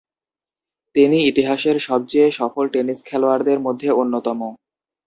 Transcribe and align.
তিনি 0.95 1.17
ইতিহাসের 1.25 1.77
সবচেয়ে 1.79 2.27
সফল 2.31 2.65
টেনিস 2.73 2.99
খেলোয়াড়দের 3.05 3.59
মধ্যে 3.59 3.89
অন্যতম। 3.93 4.39